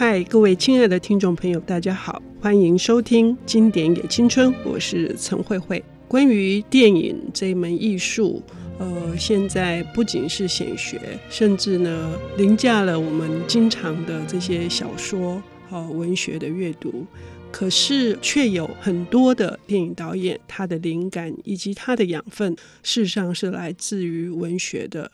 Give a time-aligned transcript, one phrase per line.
[0.00, 5.84] 嗨，各位亲爱的听众朋友，大家好，欢迎收听《经典也青春》，我是陈慧慧。
[6.08, 8.42] 关于电影这一门艺术，
[8.78, 10.98] 呃，现在不仅是显学，
[11.28, 17.04] 甚至呢，凌驾了我们经常的这些小说和、文学的阅读。
[17.52, 25.12] 可是，却有很多的电影导演，他的灵感以及他的养分，事实上是来自于文学的。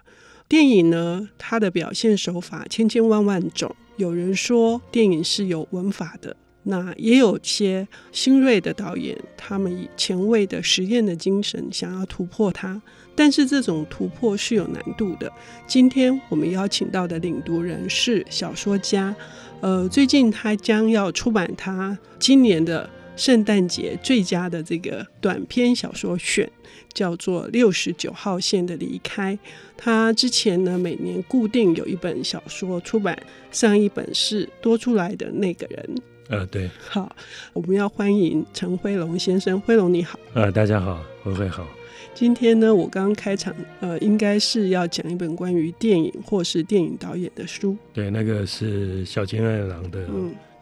[0.48, 3.74] 电影呢，它的表现手法千千万万种。
[3.96, 12.80] 有人说电影是有文法的，那也有些新锐的导演，他们以前卫的实验的精神想要突破它，
[13.14, 15.32] 但是这种突破是有难度的。
[15.66, 19.14] 今天我们邀请到的领读人是小说家，
[19.60, 26.48] 呃，最近他将要出版他今年的圣诞节最佳的这个短篇小说选。
[26.93, 29.38] 叫做六十九号线的离开。
[29.77, 33.15] 他之前呢，每年固定有一本小说出版，
[33.51, 36.02] 上一本是多出来的那个人。
[36.30, 36.71] 呃，对。
[36.88, 37.15] 好，
[37.52, 39.60] 我们要欢迎陈辉龙先生。
[39.60, 40.18] 辉龙你好。
[40.33, 41.68] 呃，大家好，辉辉好。
[42.15, 47.77] 今天呢，我刚刚开场，呃，应该是要讲一本关于电影或是电影导演的书。
[47.93, 50.09] 对，那个是小金二郎的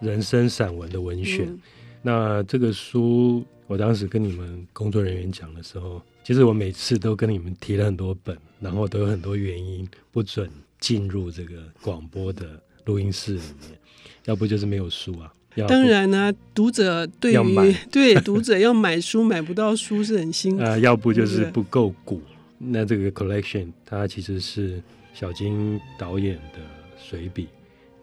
[0.01, 1.47] 人生散文的文选。
[1.47, 1.61] 嗯、
[2.07, 6.03] 那这个书，我当时跟你们工作人员讲的时候。
[6.23, 13.79] 其实我每次都跟你们提了很多本，然后都有很多原因不准进入这个广播的录音室里面，
[14.25, 15.31] 要不就是没有书啊。
[15.69, 20.81] 当然呢、啊，读者对于 对读者要买书买不到书是很辛苦啊、呃。
[20.81, 22.23] 要不就是不够古。
[22.57, 24.83] 那这个 collection 它其实是
[25.13, 26.61] 小金导演的
[26.97, 27.49] 随笔，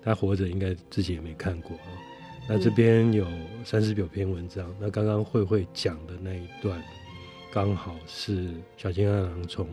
[0.04, 1.90] 他活着应该自己也没看过啊。
[2.48, 3.26] 那这边有
[3.64, 6.82] 三十九篇文章，那刚刚慧慧讲的那一段。
[7.54, 8.48] 刚好是
[8.78, 9.68] 小金二郎从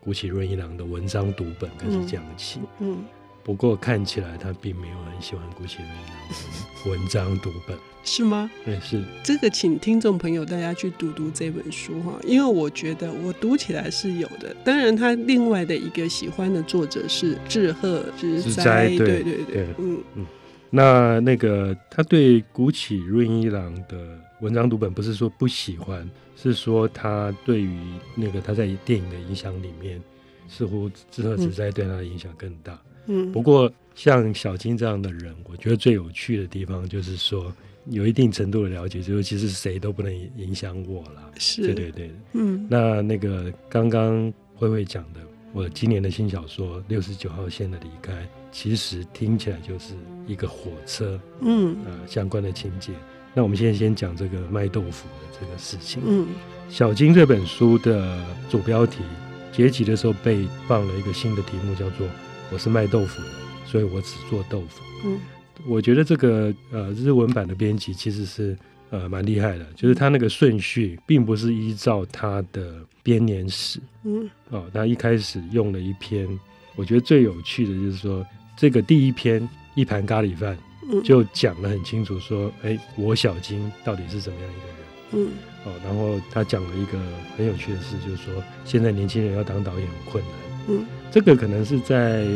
[0.00, 3.04] 古崎润一郎的文章读本开始讲起，嗯，嗯，
[3.44, 8.50] 不过看起来他并没有很喜欢古崎润一郎的文章读本， 是吗？
[8.64, 14.52] 对，是这个，请听众朋友大家去读读这本书哈，因为我觉得我读起来是有的。
[14.64, 20.26] 当然，他另外的一个喜欢的作者是志贺直哉，对对对，对，嗯嗯。
[20.70, 26.08] 那那个他对古崎润一郎的文章读本不是说不喜欢。
[26.42, 27.78] 是说他对于
[28.16, 30.00] 那个他在电影的影响里面，
[30.48, 32.80] 似乎志贺直哉对他的影响更大。
[33.08, 37.52] 嗯，不过像小金这样的人，我觉得最有趣的地方就是说，
[37.90, 41.30] 有一定程度的了解，就是其实谁都不能影响我了。
[41.36, 42.10] 是，对对对。
[42.32, 45.20] 嗯，那那个刚刚慧慧讲的，
[45.52, 48.12] 我今年的新小说《六十九号线的离开》，
[48.52, 49.94] 其实听起来就是
[50.26, 52.92] 一个火车，嗯啊、呃、相关的情节。
[53.32, 56.02] 那我们现在先讲这个卖豆腐的这个事情。
[56.04, 56.26] 嗯，
[56.68, 59.02] 小金这本书的主标题
[59.52, 62.06] 结集的时候被放了一个新的题目，叫做
[62.52, 63.28] “我是卖豆腐的，
[63.66, 64.82] 所以我只做豆腐”。
[65.06, 65.18] 嗯，
[65.68, 68.58] 我觉得这个呃日文版的编辑其实是
[68.90, 73.78] 呃蛮厉害的，就是他那个顺序并不是依照他的编年史。
[74.02, 76.28] 嗯，哦，他一开始用了一篇，
[76.74, 78.26] 我觉得最有趣的就是说
[78.60, 80.54] 这个第一篇一盘咖喱饭。
[81.04, 85.28] 就讲得很清楚，说，哎，我小金到底是怎么样一个人？
[85.28, 85.28] 嗯，
[85.64, 86.98] 哦，然后他讲了一个
[87.36, 90.32] 很有趣的事，就是说，现在年轻人要当导演很困难。
[90.68, 92.26] 嗯，这个可能是在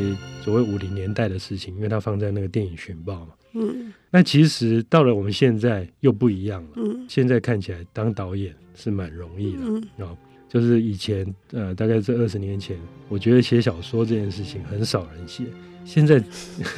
[0.40, 3.32] 所谓五零年代的事情，因为他放在那个电影寻报嘛。
[3.54, 6.70] 嗯，那其实到了我们现在又不一样了。
[6.76, 9.62] 嗯，现在看起来当导演是蛮容易的。
[9.64, 10.16] 嗯，哦，
[10.48, 15.42] 就是以前，呃，大概是二十年前，我觉得写小说这件事情很少人写。
[15.84, 16.22] 现在，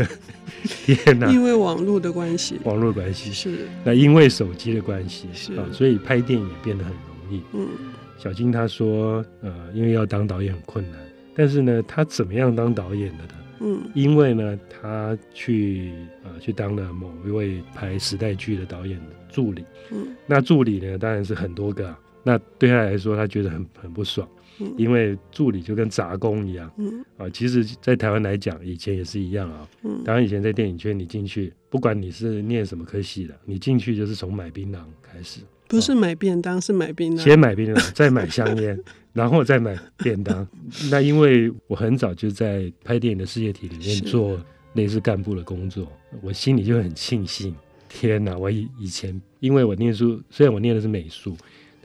[0.84, 1.30] 天哪！
[1.30, 7.42] 因为网络的关系，网络关系是那因为手机的关系是啊，所以拍电影也变得很容易。
[7.52, 7.68] 嗯，
[8.18, 11.00] 小金他说，呃，因为要当导演很困难，
[11.34, 13.34] 但是呢，他怎么样当导演的呢？
[13.60, 15.92] 嗯，因为呢，他去
[16.22, 19.64] 啊、呃、去当了某一位拍时代剧的导演的助理。
[19.92, 24.28] 嗯，那助理呢，当然是很多个、啊，那对他来说，他觉得很很不爽。
[24.76, 29.68] 因为助理就跟杂工一样，嗯啊，其实，在台湾来讲，以前也是一样啊。
[29.82, 38.78] 嗯，当然以前在电影圈，你进去，不管你是念什么科系的，你进去就是从买槟榔开始，不是买便当，是买槟榔，先买槟榔，再买香烟，
[39.12, 40.46] 然后再买便当。
[40.90, 44.40] 那因为我很早就在拍电影的事业体里面做
[44.74, 45.90] 类似干部的工作，
[46.22, 47.54] 我心里就很庆幸，
[47.88, 48.36] 天哪！
[48.38, 51.36] 我以以前，因为我念书，虽然我念的是美术。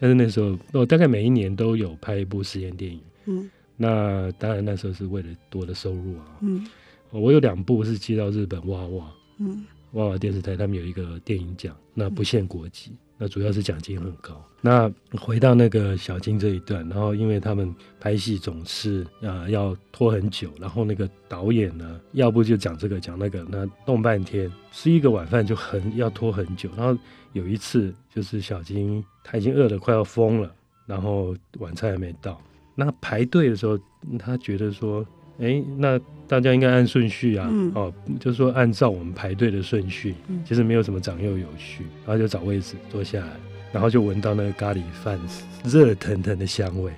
[0.01, 2.99] 但是那时候，我大概每一年都有拍一部实验电影。
[3.27, 6.25] 嗯，那当然那时候是为了多的收入啊。
[6.41, 6.65] 嗯，
[7.11, 9.11] 我有两部是寄到日本哇哇。
[9.37, 14.43] 嗯，哇哇电视台他们有一个电影奖，那不限国籍，嗯、那主要是奖金很高。
[14.61, 26.67] 那回到那个小金这一段，然后因为他们拍戏总是啊、呃、要拖很久，然后那个导演呢，要不就讲这个讲那个，那弄半天，吃一个晚饭就很要拖很久。
[26.75, 26.99] 然后
[27.33, 30.51] 有一次就是小金他已经饿得快要疯了，
[30.87, 32.41] 然后晚餐还没到，
[32.73, 33.77] 那排队的时候
[34.17, 35.05] 他觉得说。
[35.41, 43.33] 哎，那大家应该按顺序啊，嗯、哦，就是说按照我们排队的顺序，嗯、其实没有什么长幼有序，然后就找位置坐下来，
[43.73, 45.19] 然后就闻到那个咖喱饭
[45.65, 46.91] 热腾腾的香味。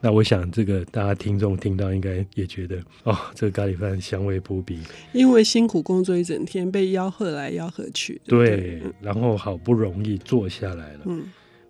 [0.00, 4.78] 那我想，这个大家听众听到应该也觉得，哦，这个咖喱饭香味扑鼻，
[5.14, 11.24] 因为辛苦工作一整天，被吆喝来吆喝去，对，对，然后好不容易坐下来了，嗯，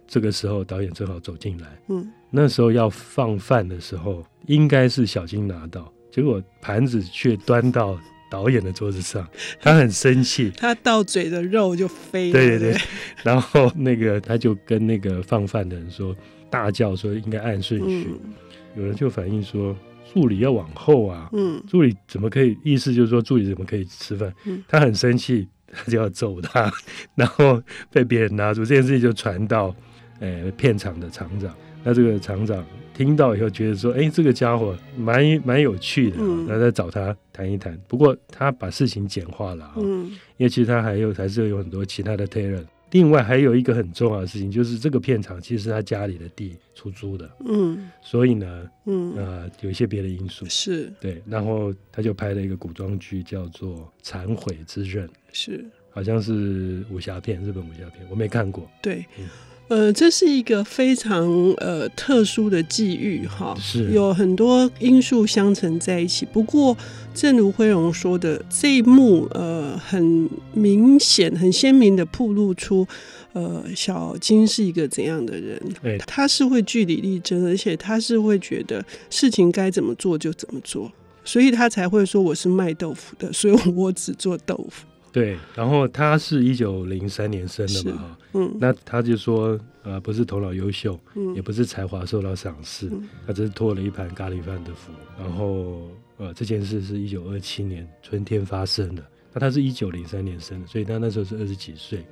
[0.09, 5.93] 这个时候导演正好走进来，嗯，那时候要放饭的时候，应该是小金拿到。
[6.15, 7.99] 结果盘子却端到
[8.31, 9.27] 导演的桌子上，
[9.61, 12.33] 他很生气， 他到嘴的肉就飞了。
[12.33, 12.81] 对对对，
[13.25, 16.15] 然后那个他就跟那个放饭的人说，
[16.49, 18.09] 大叫说应该按顺序。
[18.11, 18.33] 嗯、
[18.77, 19.77] 有人就反映说，
[20.13, 22.57] 助理要往后啊，嗯，助理怎么可以？
[22.63, 24.33] 意思就是说助理怎么可以吃饭？
[24.45, 26.73] 嗯、他很生气，他就要揍他，
[27.17, 29.75] 然后被别人拿住，这件事情就传到
[30.21, 31.53] 呃片场的厂长，
[31.85, 32.65] 那这个厂长。
[32.97, 36.17] 听到以后觉得说，哎、欸，这个家伙蛮蛮有趣的，
[36.47, 37.77] 那、嗯、再找他谈一谈。
[37.89, 42.65] 不过他把事情简化了啊，嗯、因为其实他还有还是有很多其他的 talent。
[42.93, 51.21] 另外还有一个很重要的事情，就是这个片场其实是他家里的地出租的，嗯，所以呢，嗯呃，有一些别的因素是对。
[51.27, 58.71] 然后他就拍了一个古装剧，叫做《忏悔之刃》，是好像是武侠片，日本武侠片，我没看过。
[58.81, 59.05] 对。
[59.19, 59.29] 嗯
[59.69, 61.27] 呃，这是一个非常
[61.57, 66.27] 呃特殊的际遇哈，是有很多因素相乘在一起。
[66.27, 66.77] 不过，
[67.15, 72.87] 正如辉荣说的，这一幕呃很明显、很鲜明的暴露出
[73.33, 75.61] 呃小金是一个怎样的人。
[75.83, 80.93] 对，他是会据理力争，而且他是会觉得事情该怎么做就怎么做，
[81.25, 84.85] 所以他才会说我是卖豆腐的，所以我只做豆腐。
[85.15, 102.05] 对，然后他是一九零三年生的嘛，哈，嗯，那他就说，呃，不是头脑优秀，嗯，也不是才华受到赏识，嗯，他只是托了一盘咖喱饭的福，然后，呃，这件事是一九二七年春天发生的，那他是一九零三年生的，所以他那时候是二十几岁，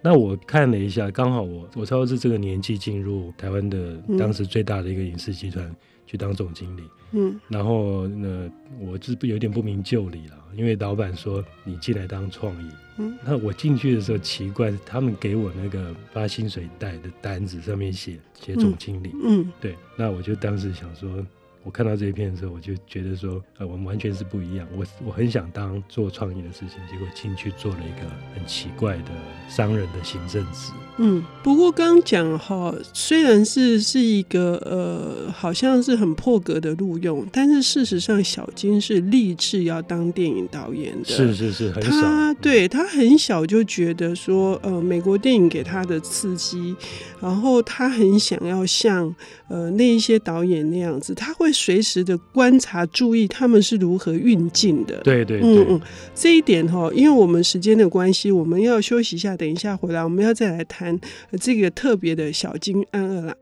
[0.00, 5.76] 那我看了一下，刚好我我差不多是这个年纪进入台湾的当时最大的一个影视集团
[6.06, 6.82] 去当总经理。
[7.12, 8.50] 嗯，然后呢，
[8.80, 21.24] 我就是有点不明就里了，因为老板说你进来当创意，嗯，那我进去的时候奇怪，他们给我那个发薪水袋的单子上面写写总经理，嗯，嗯对，那我就当时想说。
[21.62, 24.64] 我看到这一片的时候，我就觉得说，呃，我们完全是不一样。
[24.76, 29.10] 我我很想当做创意的事情，结果进去做了一个很奇怪的
[29.48, 30.70] 商人的行政职。
[30.98, 41.08] 嗯，不过刚讲哈，虽然是是一个呃，好像是很破格的录用，但是事实上，小金是立志要当电影导演的。
[41.08, 46.76] 是是是，很他对他很小就觉得说，呃，美国电影给他的刺激，
[47.20, 49.12] 然后他很想要像
[49.48, 51.52] 呃那一些导演那样子，他会。
[51.56, 54.98] 随时的观察、注意他们是如何运镜的。
[54.98, 55.80] 对对对，嗯嗯，
[56.14, 60.85] 这一点哈，因为我们时间的关系，我们要休息一下，等一下回来，我们要再来谈
[61.40, 63.36] 这个特别的小金安二郎。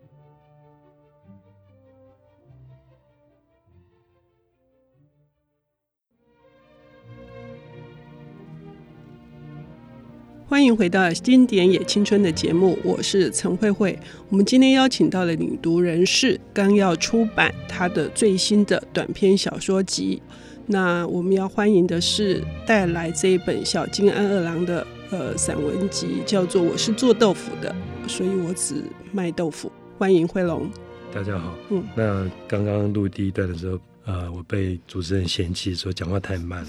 [10.46, 13.98] 欢迎回到《经典也青春》的节目，我是陈慧慧。
[14.29, 20.22] 我们今天邀请到的领读人士刚要出版他的最新的短篇小说集。
[20.67, 27.75] 那我们要欢迎的是带来这一本小金安二郎的呃散文集，叫做《我是做豆腐的，
[28.08, 28.82] 所以我只
[29.13, 29.69] 卖豆腐》。
[29.99, 30.69] 欢迎辉龙。
[31.13, 31.55] 大家好。
[31.70, 33.79] 嗯，那刚刚录第一段的时候。
[34.06, 36.69] 呃，我被主持人嫌弃说讲话太慢了。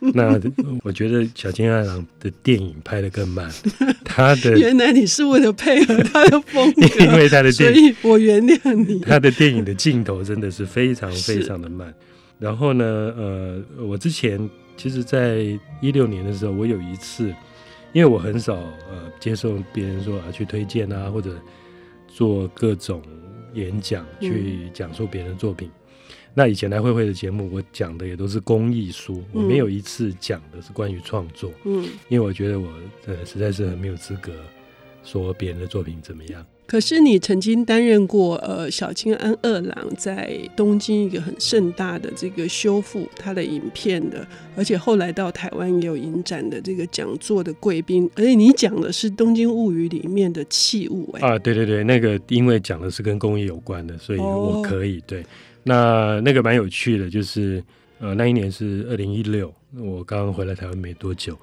[0.00, 0.40] 那
[0.82, 3.52] 我觉得小金安二郎的电影拍的更慢。
[4.02, 9.00] 他的 原来你是为了配合他的风格， 因为他的电影，所以我原谅你。
[9.00, 11.92] 他的电影的镜头真的是非常非常的慢。
[12.38, 12.84] 然后呢，
[13.18, 15.40] 呃，我之前其实，在
[15.82, 17.34] 一六年的时候，我有一次，
[17.92, 18.54] 因为我很少
[18.90, 21.36] 呃接受别人说啊去推荐啊，或者
[22.08, 23.02] 做各种
[23.54, 25.68] 演讲去讲述别人的作品。
[25.68, 25.78] 嗯
[26.34, 32.72] 那以前来慧慧的节目，我讲的也都是公益书，嗯、我没有一次讲的是关于创作，嗯，因为我觉得我
[33.04, 34.32] 呃实在是很没有资格
[35.04, 36.42] 说别人的作品怎么样。
[36.64, 44.26] 可是你曾经担任过呃小青安二郎在东京一个很盛大的这个修复他的影片的，
[44.56, 55.22] 而且后来到台湾也有影展的这个讲座的贵宾，而且你讲的是《东京物语》里面的器物哎啊对对对，那个因为讲的是跟工艺有关的，所以我可以、对。
[55.64, 57.62] 那那个蛮有趣的，就是
[57.98, 61.38] 呃那一年是二零一六，我刚回来台湾没多久，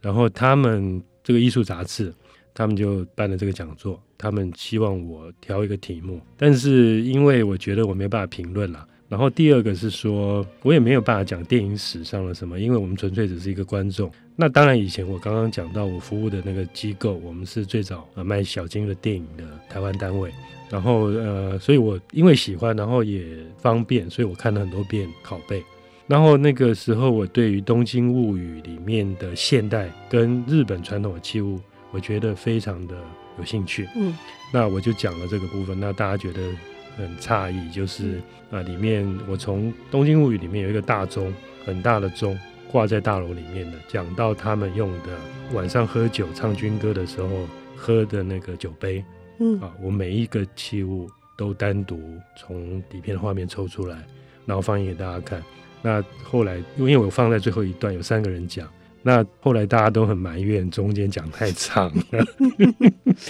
[0.00, 2.12] 然后他们这个艺术杂志。
[2.54, 8.86] 他们就办了这个讲座，他们希望我挑一个题目，但是因为我觉得我没办法评论了。
[9.08, 14.10] 然后第二个是说，我也没有办法讲电影史上的什么，因为我们纯粹只是一个观众。
[14.34, 20.32] 那当然，以前我刚刚讲到我服务的那个机构，我们是最早呃卖小金的电影的台湾单位。
[20.70, 23.22] 然后呃，所以我因为喜欢，然后也
[23.58, 25.62] 方便，所以我看了很多遍拷贝。
[26.06, 31.60] 然后那个时候，我对于《东京物语》里面的现代跟日本传统的器物。
[31.92, 32.96] 我觉得非常的
[33.38, 34.16] 有兴趣，嗯，
[34.52, 36.40] 那我就讲了这个部分，那大家觉得
[36.96, 38.20] 很诧异，就是
[38.50, 41.32] 啊，里面我从《东京物语》里面有一个大钟，
[41.64, 42.38] 很大的钟
[42.70, 45.18] 挂在大楼里面的，讲到他们用的
[45.52, 47.28] 晚上喝酒唱军歌的时候
[47.76, 49.04] 喝的那个酒杯，
[49.38, 52.00] 嗯，啊，我每一个器物都单独
[52.36, 54.02] 从底片画面抽出来，
[54.46, 55.42] 然后放映给大家看。
[55.82, 58.66] 那后来因为我放在最后一段，有三个人讲。
[59.02, 62.24] 那后来大家都很埋怨，中间讲太长了。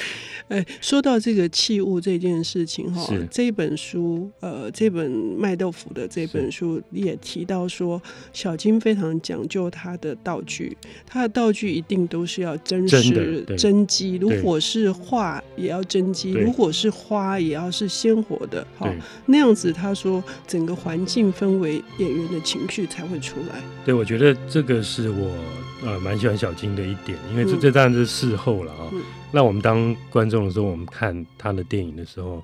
[0.49, 8.02] 哎，说到这个器物这件事情哈，这本书呃，这本卖豆腐的这本书也提到说，
[8.35, 10.76] 小金非常讲究他的道具，
[11.07, 18.93] 他的道具一定都是要真实真机，如果是画也要真机，如果是花也要是鲜活的，哈，
[19.25, 23.62] 那样子他说整个环境氛围、演员的情绪才会出来。
[23.87, 25.62] 对，我觉得这个是我。
[25.84, 28.90] 呃，蛮喜欢小金的一点，因为这这当然是事后了啊、
[29.32, 32.42] 那我们当观众的时候，我们看他的电影的时候，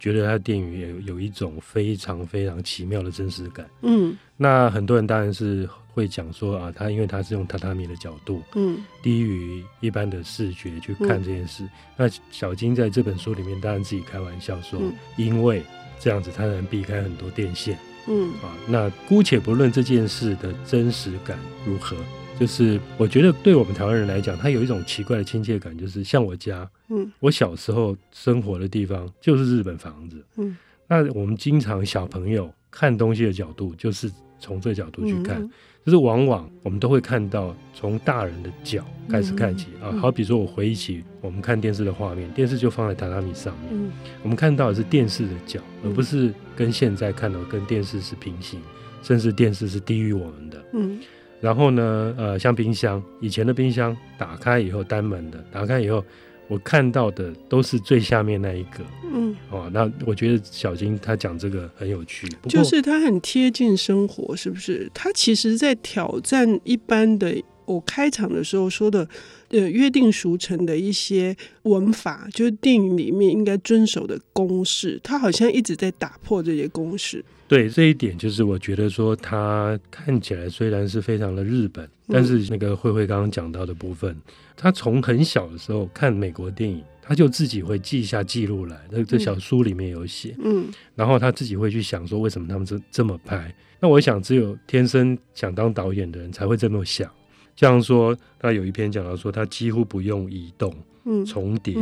[0.00, 3.68] 觉得他的电影有有一种非常非常奇妙的真实感。
[3.82, 11.64] 嗯，那很多人当然是会讲说啊，他因为他是用榻榻米的角度，嗯，低于一般的视觉去看这件事。
[11.64, 15.62] 嗯、那小金在这本书里面当然自己开玩笑说，嗯、因为
[15.98, 17.76] 这样子他能避开很多电线。
[18.06, 21.96] 嗯，啊，那姑且不论这件事的真实感如何。
[22.38, 35.50] 就是我觉得对我们台湾人来讲，他有一种奇怪的亲切感，就是像我家，嗯，我小时候生活的地方就是日本房子，嗯，那我们经常小朋友看东西的角度就是从这个角度去看，嗯、
[35.84, 43.90] 就是往往我们都会看到从大人的脚开始看起、嗯、啊，好比说我回忆起我们看电视的画面，电视就放在榻榻米上面，嗯、
[44.22, 48.60] 我们看到的是电视的脚，而不是跟现在看到跟电视是平行，
[49.02, 51.00] 甚至电视是低于我们的，嗯。
[51.40, 56.04] 然后呢，呃，像冰箱，以前的冰箱打开以后单门的，打开以后，
[56.48, 58.84] 我看到的都是最下面那一个。
[59.12, 64.90] 嗯，哦，那我觉得小金他讲这个很有趣，就是他很贴近生活，是不是？
[64.92, 67.42] 他其实在挑战一般的。
[67.68, 69.06] 我开场的时候说的，
[69.50, 77.24] 呃，约定俗成的一些文法，就是电影里面应该遵守的公式，他好像一直在打破这些公式。
[77.46, 84.16] 对，这一点，就是我觉得说，他看起来虽然是非常的日本，但是那个慧慧刚刚讲到的部分，
[84.56, 88.78] 他从很小的时候看美国电影，他就自己会记下记录来。
[88.90, 93.54] 那这小书里面有写，嗯，然后他自己会去想说，为什么他们这这么拍？
[93.80, 97.10] 那我想，只有天生想当导演的人才会这么想。
[97.58, 100.72] 像说，他有一篇讲到说，他几乎不用移动、
[101.04, 101.74] 嗯、重叠、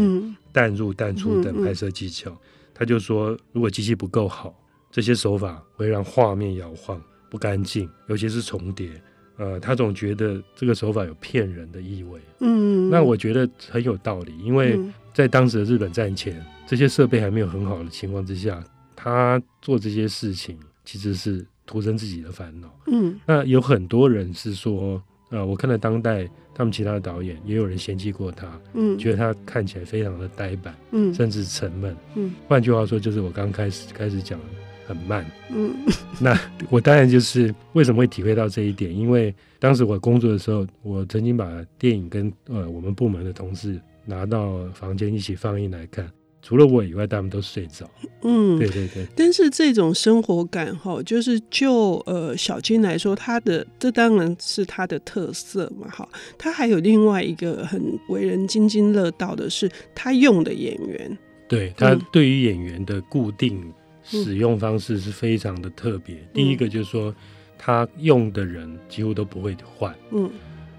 [0.50, 2.34] 淡入淡出等拍摄技巧。
[2.72, 4.58] 他就说，如果机器不够好，
[4.90, 8.88] 这些手法会让画面摇晃、不干净，尤其是重叠。
[9.36, 12.18] 呃，他总觉得这个手法有骗人的意味。
[12.40, 14.80] 嗯，那我觉得很有道理，因为
[15.12, 18.64] 在当时的日本战前，这些设备还没有很好的情况之下，
[18.94, 22.80] 他做这些事情其实是徒增自己的烦恼。
[22.86, 25.02] 嗯，那有很多人是说。
[25.28, 32.32] 啊、呃，我看了当代他们其他的导演也有人嫌弃过他，嗯，觉得他看起来非常的呆板，嗯，甚至沉闷，嗯。
[32.46, 34.38] 换句话说，就是我刚开始开始讲
[34.86, 35.74] 很慢，嗯。
[36.20, 36.38] 那
[36.70, 46.08] 我当然就是为什么会体会到这一点，因为当时我工作的时候，我曾经把电影跟呃我们部门的同事拿到房间一起放映来看。
[46.46, 47.90] 除了我以外，他们都睡着。
[48.22, 49.04] 嗯，对对对。
[49.16, 56.08] 但是这种生活感哈，就是就呃小金来说，他的这当然是他的特色嘛，哈。
[56.38, 61.18] 他还有另外一个很为人津津乐道的是，他用的演员。
[61.48, 63.60] 对，他对于演员的固定
[64.04, 66.14] 使用方式是非常的特别。
[66.14, 67.12] 嗯、第一个就是说，
[67.58, 69.92] 他用的人几乎都不会换。
[70.12, 70.30] 嗯。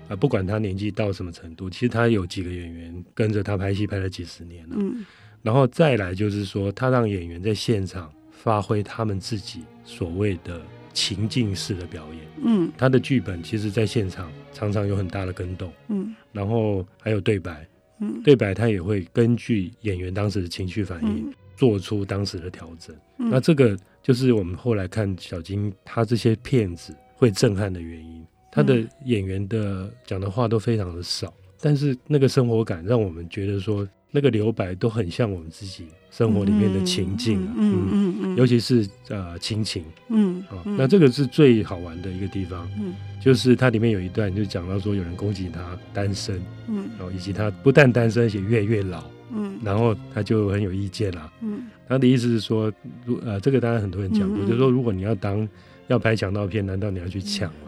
[0.07, 4.77] 啊，不管他年纪到什么程度，其实他有几个演员跟着他拍戏拍了几十年了。
[4.79, 5.05] 嗯。
[5.47, 10.61] 然后再来就是说，他让演员在现场发挥他们自己所谓的
[10.91, 12.21] 情境式的表演。
[12.43, 15.71] 嗯，他的剧本其实在现场常常有很大的跟动。
[15.87, 17.65] 嗯，然后还有对白。
[18.01, 22.93] 嗯，对白他也会根据演员当时的情绪反应，嗯、做出当时的调整。
[23.17, 28.21] 嗯、那这个就是我们后来看小金他这些片子会震撼的原因。
[28.51, 52.71] 他的演员的讲的话都非常的少，但是那个生活感让我们觉得说，那个留白都很像我们自己生活里面的情境啊，嗯嗯嗯，尤其是呃亲情，嗯啊，那这个是最好玩的一个地方，嗯，就是它里面有一段就讲到说有人攻击他单身，嗯，然后以及他不但单身，而且越越老，嗯，然后他就很有意见了，嗯，他的意思是说，
[53.05, 55.47] 如呃这个当然很多人讲过，就是说如果你要当
[55.87, 57.66] 要拍强盗片，难道你要去抢吗？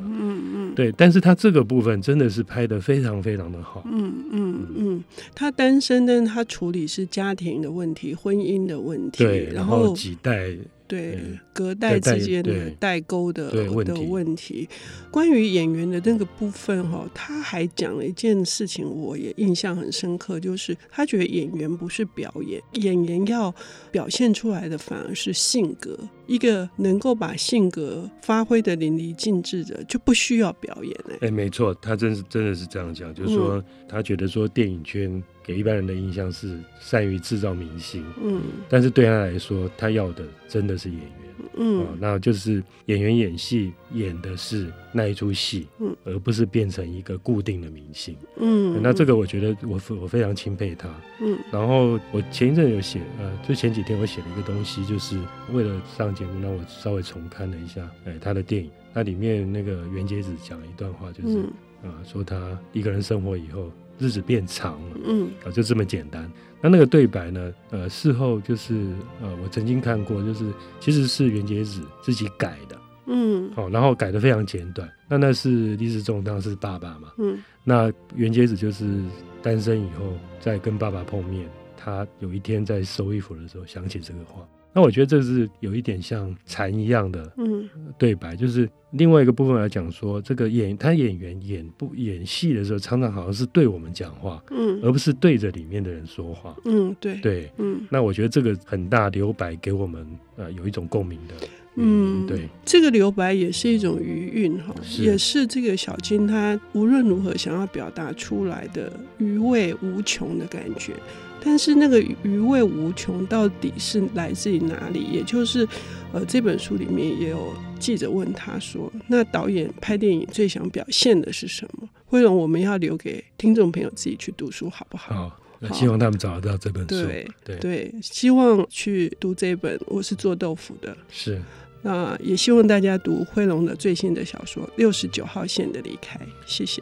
[0.80, 3.84] 对，但是他这个部分真的是拍的非常非常的好。
[3.92, 5.04] 嗯嗯嗯，
[5.36, 10.56] 他单身，但他处理是家庭的问题、婚姻的问题，对，然后几代。
[10.88, 11.20] 对
[11.60, 13.52] 隔代之间的代沟的
[13.84, 14.70] 的问题，
[15.12, 23.54] 关于演员的那个部分哈，他还讲了一件事情，我也印象很深刻，就是他觉得演员不是表演，演员要
[23.92, 26.00] 表现出来的反而是性格。
[26.28, 31.28] 一个能够把性格发挥的淋漓尽致的，就不需要表演哎。
[31.28, 35.22] 哎，没错，他真是真的是这样讲，就是说他觉得说电影圈。
[35.42, 38.40] 给一般人的印象是善于制造明星，嗯，
[38.70, 41.10] 但是对他来说，他要的真的是演员，
[41.56, 50.90] 嗯，那就是演员演戏演的是那一出戏，嗯，而不是变成一个固定的明星，嗯，那这个我觉得我我非常钦佩他，
[51.22, 55.20] 嗯，然后我前一阵有写，呃，就前几天我写了一个东西，就是
[55.52, 61.40] 为了上节目，那我稍微重看了一下，哎，他的电影，那里面那个袁杰子讲了一段话，就是
[61.84, 63.72] 啊，说他一个人生活以后。
[64.00, 66.32] 日子变长了，嗯，啊，就这么简单。
[66.62, 67.54] 那那个对白呢？
[67.70, 74.90] 呃，事后就是呃，我曾经看过，就是其实是袁洁子自己改的，嗯，哦，然后改的非常简短。
[75.08, 79.02] 那那是李子忠当时是爸爸嘛，嗯，那袁洁子就是
[79.42, 84.46] 单身以后在跟爸爸碰面，他有一天在收衣服的时候想起这个话。
[84.80, 87.68] 那我觉得这是有一点像禅一样的嗯。
[87.98, 97.18] 对白，嗯、就是另外一个部分来讲说，这个演他演员演不演戏的时候，常常好像是对我们讲话，嗯，而不是对着里面的人说话，嗯，对。
[97.18, 101.36] 对，嗯，那我觉得这个很大留白给我们呃有一种共鸣的，
[101.76, 110.94] 嗯，对，这个留白也是一种余韵哈，也是这个小金他无论如何想要表达出来的余味无穷的感觉。
[111.44, 115.04] 但是那个余味无穷到底是来自于哪里？
[115.12, 115.68] 也就是，
[116.12, 125.16] 呃，这本书里面也有记者问他说：“那导演拍电影最想表现的是什么？”辉龙，我们要留给听众朋友自己去读书，好不好？
[125.16, 126.90] 好，那希望他们找得到这本书。
[126.90, 129.80] 对对对，希望去读这本。
[129.88, 131.42] 我是做豆腐的，是。
[131.82, 136.20] 那也希望大家读惠龙的最新的小说《六十九号线的离开》。
[136.46, 136.82] 谢谢。